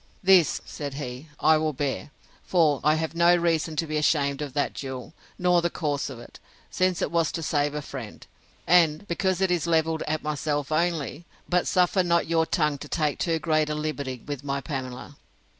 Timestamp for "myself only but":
10.23-11.67